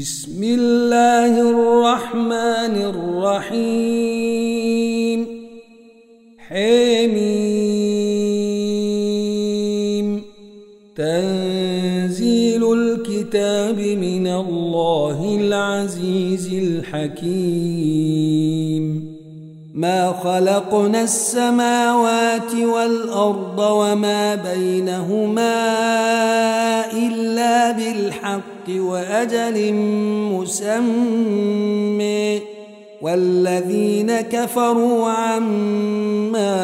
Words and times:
بسم 0.00 0.42
الله 0.42 1.40
الرحمن 1.40 2.74
الرحيم. 3.50 5.26
حميم. 6.38 7.02
تنزيل 10.96 12.72
الكتاب 12.72 13.78
من 13.78 14.26
الله 14.26 15.38
العزيز 15.40 16.52
الحكيم. 16.52 17.58
ما 19.74 20.12
خلقنا 20.12 21.02
السماوات 21.02 22.54
والأرض 22.74 23.58
وما 23.58 24.34
بينهما 24.34 25.88
بالحق 28.36 28.68
وأجل 28.68 29.72
مسمى 30.34 32.40
والذين 33.02 34.20
كفروا 34.20 35.10
عما 35.10 36.58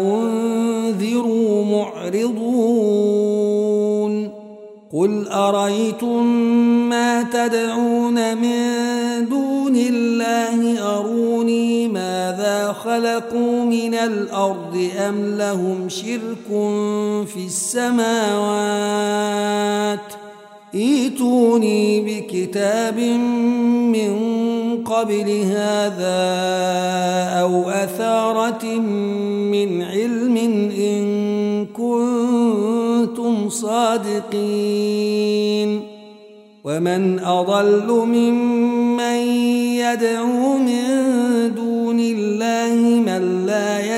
أنذروا 0.00 1.64
معرضون 1.64 3.10
قل 4.92 5.28
أريتم 5.28 6.26
ما 6.88 7.22
تدعون 7.22 8.36
من 8.36 9.28
دون 9.28 9.76
الله 9.76 10.69
خلقوا 12.84 13.64
من 13.64 13.94
الأرض 13.94 14.88
أم 14.98 15.34
لهم 15.38 15.88
شرك 15.88 16.46
في 17.26 17.46
السماوات 17.46 18.80
ۖ؟ 19.98 20.20
ايتوني 20.74 22.00
بكتاب 22.00 22.98
من 23.90 24.14
قبل 24.84 25.30
هذا 25.30 26.20
أو 27.40 27.70
أثارة 27.70 28.64
من 29.50 29.82
علم 29.82 30.36
إن 30.78 31.66
كنتم 31.66 33.48
صادقين. 33.48 34.80
ومن 36.64 37.18
أضل 37.18 37.88
ممن 37.88 39.16
يدعو 39.82 40.39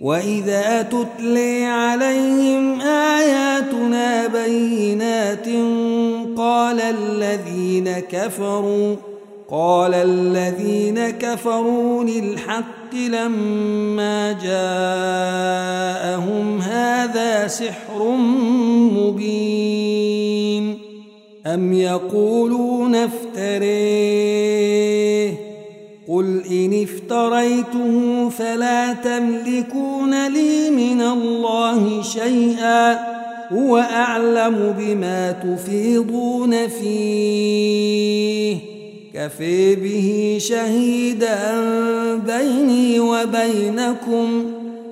وإذا 0.00 0.82
تتلي 0.82 1.64
عليهم 1.64 2.80
آياتنا 2.80 4.26
بينات 4.26 5.48
قال 6.36 6.80
الذين 6.80 7.90
كفروا 7.90 8.96
قال 9.50 9.94
الذين 9.94 11.10
كفروا 11.10 12.04
للحق 12.04 12.94
لما 12.94 14.32
جاءهم 14.32 14.54
هذا 16.60 17.46
سحر 17.46 18.08
مبين 18.92 20.78
أم 21.46 21.72
يقولون 21.72 22.94
افتريه 22.94 24.54
قل 26.08 26.42
إن 26.50 26.82
افتريته 26.82 28.28
فلا 28.28 28.92
تملكون 28.92 30.28
لي 30.28 30.70
من 30.70 31.00
الله 31.00 32.02
شيئا 32.02 33.14
هو 33.52 33.78
أعلم 33.78 34.74
بما 34.78 35.32
تفيضون 35.32 36.68
فيه 36.68 38.56
كفي 39.14 39.74
به 39.74 40.38
شهيدا 40.40 41.60
بيني 42.26 43.00
وبينكم 43.00 44.44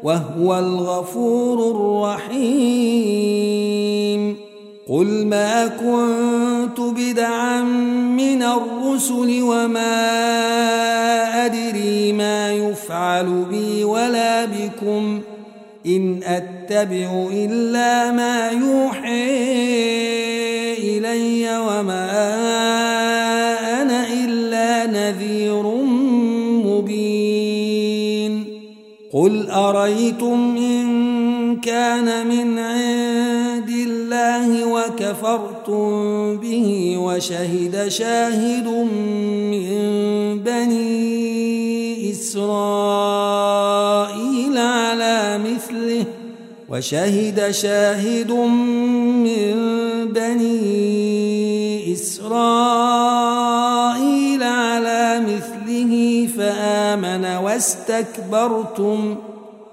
وهو 0.02 0.58
الغفور 0.58 1.70
الرحيم 1.70 3.81
قل 4.88 5.26
ما 5.26 5.66
كنت 5.66 6.80
بدعا 6.80 7.62
من 8.16 8.42
الرسل 8.42 9.42
وما 9.42 9.96
أدري 11.46 12.12
ما 12.12 12.52
يفعل 12.52 13.44
بي 13.50 13.84
ولا 13.84 14.44
بكم 14.44 15.20
ۖ 15.20 15.32
إن 15.86 16.20
أتبع 16.22 17.28
إلا 17.32 18.12
ما 18.12 18.50
يوحي 18.50 19.32
إلي 20.78 21.58
وما 21.58 22.10
أنا 23.82 24.06
إلا 24.12 24.86
نذير 24.86 25.62
مبين 26.66 28.44
قل 29.12 29.50
أريتم 29.50 30.56
إن 30.56 31.60
كان 31.60 32.26
من 32.26 32.58
عند 32.58 33.41
الله 34.22 34.64
وكفرتم 34.66 36.36
به 36.36 36.96
وشهد 36.98 37.88
شاهد 37.88 38.66
من 39.52 40.38
بني 40.38 42.10
إسرائيل 42.10 43.38
على 44.58 45.38
مثله 45.38 46.04
وشهد 46.68 47.50
شاهد 47.50 48.30
من 48.30 49.54
بني 50.12 51.92
إسرائيل 51.92 52.42
على 54.42 55.20
مثله 55.20 56.28
فآمن 56.36 57.24
واستكبرتم 57.24 59.16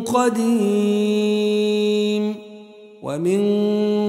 قديم. 0.00 1.72
ومن 3.02 3.42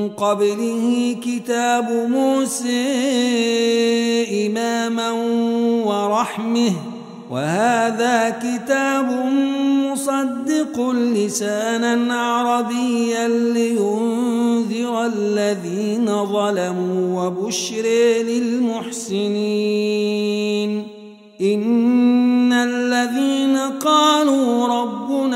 قبله 0.10 1.16
كتاب 1.26 2.10
موسى 2.10 2.86
إماما 4.48 5.12
ورحمه. 5.86 6.72
وهذا 7.32 8.30
كتاب 8.30 9.26
مصدق 9.92 10.92
لسانا 10.92 12.14
عربيا 12.14 13.28
لينذر 13.28 15.06
الذين 15.06 16.26
ظلموا 16.26 17.24
وبشر 17.24 17.86
للمحسنين. 18.24 19.44
إن 21.42 22.54
الذين 22.54 23.58
قالوا 23.58 24.68
ربنا 24.68 25.03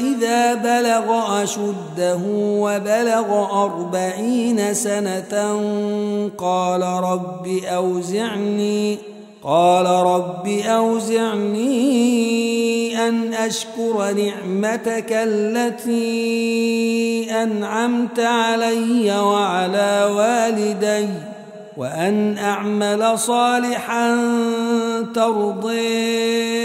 إذا 0.00 0.54
بلغ 0.54 1.42
أشده 1.42 2.20
وبلغ 2.36 3.46
أربعين 3.64 4.74
سنة 4.74 5.60
قال 6.38 6.82
رب 6.82 7.46
أوزعني 7.64 8.98
قال 9.44 9.86
رب 9.86 10.48
أوزعني 10.48 11.64
أن 13.08 13.34
أشكر 13.34 14.12
نعمتك 14.12 15.12
التي 15.12 16.06
أنعمت 17.42 18.20
علي 18.20 19.18
وعلى 19.18 20.10
والدي 20.16 21.08
وأن 21.76 22.38
أعمل 22.38 23.18
صالحا 23.18 24.16
ترضيه. 25.14 26.64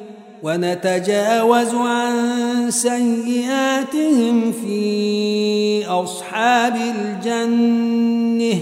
ونتجاوز 0.43 1.75
عن 1.75 2.71
سيئاتهم 2.71 4.51
في 4.51 5.85
أصحاب 5.87 6.75
الجنة 6.75 8.61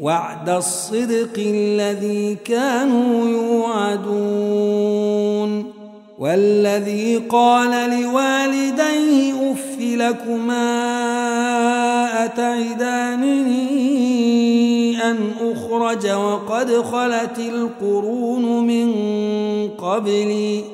وعد 0.00 0.48
الصدق 0.48 1.38
الذي 1.38 2.36
كانوا 2.44 3.28
يوعدون 3.28 4.64
والذي 6.18 7.16
قال 7.16 7.90
لوالديه 7.90 9.52
أف 9.52 9.78
لكما 9.80 10.64
أتعدانني 12.24 13.64
أن 15.10 15.16
أخرج 15.40 16.08
وقد 16.10 16.82
خلت 16.82 17.38
القرون 17.38 18.66
من 18.66 18.94
قبلي 19.68 20.73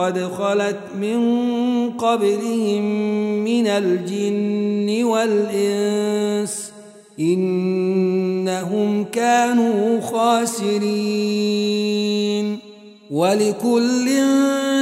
قد 0.00 0.18
خلت 0.38 0.80
من 1.00 1.20
قبلهم 1.90 2.84
من 3.44 3.66
الجن 3.66 5.04
والإنس 5.04 6.72
إنهم 7.20 9.04
كانوا 9.04 10.00
خاسرين 10.00 10.90
ولكل 13.10 14.06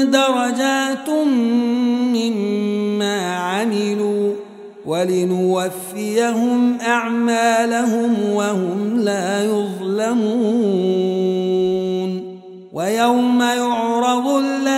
درجات 0.04 1.10
مما 2.14 3.36
عملوا 3.36 4.32
ولنوفيهم 4.86 6.78
أعمالهم 6.80 8.14
وهم 8.34 9.00
لا 9.00 9.44
يظلمون 9.44 11.08
ويوم 12.72 13.42
يعرض 13.42 14.28
الذين 14.28 14.77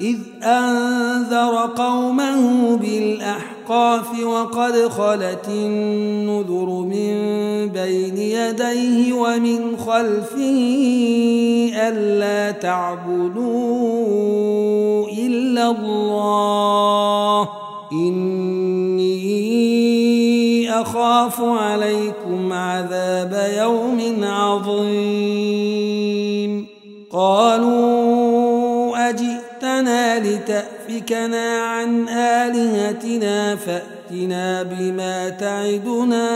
إذ 0.00 0.18
أنذر 0.42 1.70
قومه 1.76 2.76
بالأحقاف 2.76 4.24
وقد 4.24 4.88
خلت 4.88 5.48
النذر 5.48 6.66
من 6.66 7.14
بين 7.68 8.16
يديه 8.18 9.12
ومن 9.12 9.76
خلفه 9.76 10.60
ألا 11.74 12.50
تعبدوا 12.50 13.52
إلا 15.08 15.70
الله 15.70 17.48
إني 17.92 18.61
أخاف 20.80 21.40
عليكم 21.40 22.52
عذاب 22.52 23.52
يوم 23.58 24.24
عظيم. 24.24 25.72
قالوا 27.12 28.52
أجئتنا 29.08 30.18
لتأفكنا 30.18 31.58
عن 31.58 32.08
آلهتنا 32.08 33.56
فأتنا 33.56 34.62
بما 34.62 35.28
تعدنا 35.28 36.28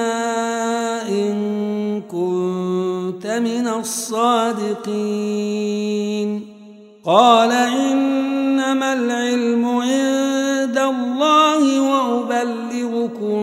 إن 1.09 2.03
كنت 2.11 3.27
من 3.27 3.69
الصادقين. 3.69 4.87
قال 7.05 7.53
إنما 7.53 8.93
العلم 8.93 9.65
عند 9.65 10.79
الله 10.79 11.81
وأبلغكم 11.81 13.43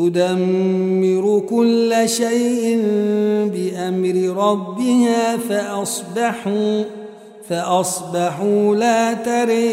تدمر 0.00 1.42
كل 1.50 1.94
شيء 2.06 2.82
بأمر 3.54 4.16
ربها 4.48 5.36
فأصبحوا 5.36 6.82
فأصبحوا 7.48 8.76
لا 8.76 9.14
تري 9.14 9.70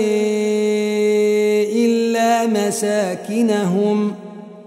إلا 1.86 2.48
مساكنهم. 2.48 4.14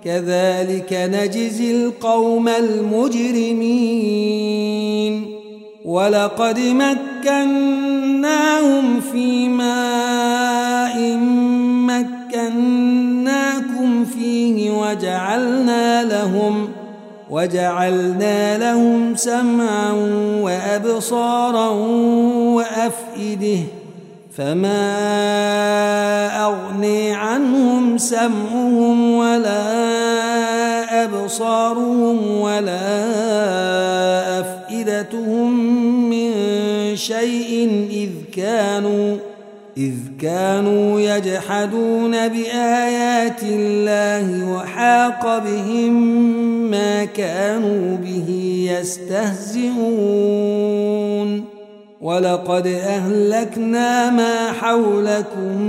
كذلك 0.04 0.92
نجزي 0.92 1.70
القوم 1.70 2.48
المجرمين. 2.48 4.10
ولقد 5.84 6.60
مكناهم 6.60 9.00
في 9.12 9.48
ماء 9.48 11.16
فيه 14.04 14.70
وجعلنا 14.70 16.04
لهم 16.04 16.68
وجعلنا 17.30 18.58
لهم 18.58 19.16
سمعا 19.16 19.92
وأبصارا 20.42 21.68
وأفئدة 22.54 23.58
فما 24.36 24.86
أغني 26.44 27.14
عنهم 27.14 27.98
سمعهم 27.98 29.14
ولا 29.14 29.60
أبصارهم 31.04 32.40
ولا 32.40 33.10
أفئدتهم 34.40 35.70
من 36.10 36.32
شيء 36.96 37.86
إذ 37.90 38.10
كانوا 38.36 39.16
إذ 39.80 39.94
كانوا 40.20 41.00
يجحدون 41.00 42.28
بآيات 42.28 43.42
الله 43.42 44.52
وحاق 44.52 45.38
بهم 45.38 45.92
ما 46.70 47.04
كانوا 47.04 47.96
به 47.96 48.28
يستهزئون. 48.80 49.80
ولقد 52.00 52.66
أهلكنا 52.66 54.10
ما 54.10 54.52
حولكم 54.52 55.62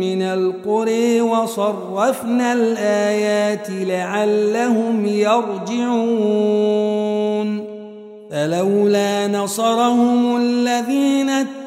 من 0.00 0.22
القرى 0.22 1.20
وصرفنا 1.20 2.52
الآيات 2.52 3.66
لعلهم 3.70 5.06
يرجعون. 5.06 6.56
فلولا 8.30 9.28
نصرهم 9.28 10.36
الذين 10.36 11.30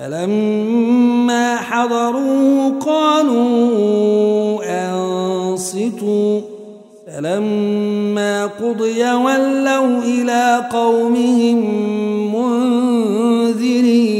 فلما 0.00 1.56
حضروه 1.56 2.78
قالوا 2.86 4.60
أنصتوا 4.64 6.40
فلما 7.06 8.46
قضي 8.46 9.12
ولوا 9.12 9.98
إلى 9.98 10.64
قومهم 10.72 11.58
منذرين. 13.44 14.10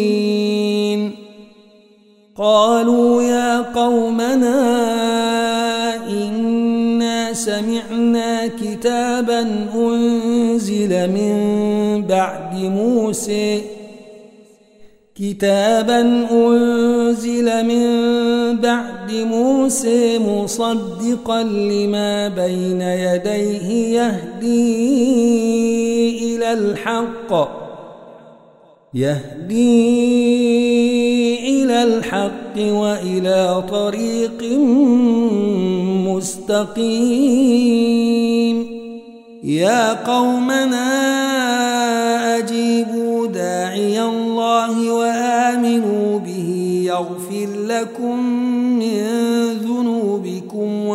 قالوا 2.37 3.23
يا 3.23 3.61
قومنا 3.61 4.61
إنا 6.09 7.33
سمعنا 7.33 8.47
كتابا 8.47 9.67
أنزل 9.75 11.11
من 11.11 11.35
بعد 12.09 12.55
موسى 12.55 13.80
كتابا 15.21 16.01
أنزل 16.33 17.65
من 17.67 17.87
بعد 18.57 19.13
موسى 19.13 20.19
مصدقا 20.19 21.43
لما 21.43 22.29
بين 22.29 22.81
يديه 22.81 23.69
يهدي 23.99 24.77
إلى 26.37 26.53
الحق. 26.53 27.49
يهدي 28.95 29.89
إلى 31.63 31.83
الحق 31.83 32.57
وإلى 32.59 33.65
طريق 33.71 34.43
مستقيم. 36.09 37.31
يا 39.45 39.93
قومنا 39.93 40.91
أجيبوا 42.39 43.00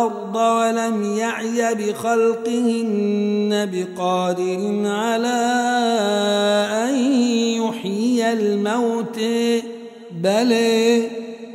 والأرض 0.00 0.36
ولم 0.36 1.16
يعي 1.18 1.74
بخلقهن 1.74 3.68
بقادر 3.72 4.82
على 4.84 5.40
أن 6.88 6.94
يحيي 7.62 8.32
الموت 8.32 9.20
بل 10.12 10.52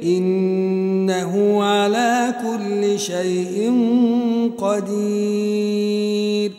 إنه 0.04 1.64
على 1.64 2.34
كل 2.42 3.00
شيء 3.00 3.72
قدير. 4.58 6.52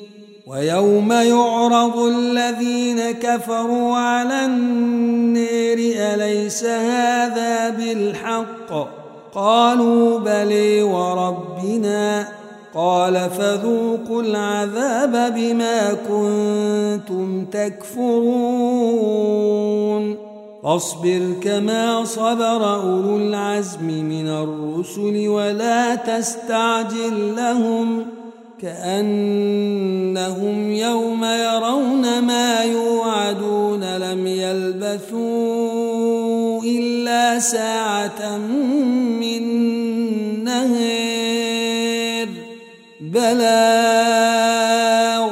ويوم 0.47 1.12
يعرض 1.12 1.99
الذين 1.99 3.11
كفروا 3.11 3.97
على 3.97 4.45
النير 4.45 5.78
أليس 5.97 6.64
هذا 6.64 7.71
بالحق؟ 7.71 9.05
قالوا 9.37 10.19
بلي 10.19 10.83
وربنا 10.83 12.28
قال 12.75 13.31
فذوقوا 13.31 14.23
العذاب 14.23 15.35
بما 15.35 15.97
كنتم 16.09 17.45
تكفرون. 17.45 18.97
فاصبر 20.62 21.33
كما 21.43 22.05
صبر 22.05 22.75
أولو 22.75 23.16
العزم 23.16 23.87
من 23.87 24.28
الرسل 24.28 25.28
ولا 25.28 25.95
تستعجل 25.95 27.37
لهم 27.37 28.07
كأنهم 28.62 29.90
يوم 30.71 31.25
يرون 31.25 32.23
ما 32.23 32.64
يوعدون 32.64 33.97
لم 33.97 34.26
يلبثوا 34.26 35.37
إلا 36.62 37.38
ساعة 37.38 38.38
من 38.38 39.05
بلاغ 43.35 45.30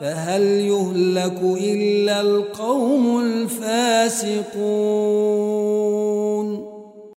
فهل 0.00 0.42
يهلك 0.42 1.38
إلا 1.42 2.20
القوم 2.20 3.20
الفاسقون 3.20 5.07